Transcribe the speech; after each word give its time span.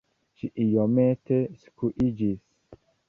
Ŝi 0.41 0.47
iomete 0.63 1.39
skuiĝis. 1.65 2.43